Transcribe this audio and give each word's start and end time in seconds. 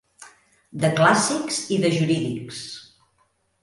De 0.85 0.91
clàssics 1.01 1.61
i 1.77 1.81
de 1.87 1.95
jurídics. 2.01 2.67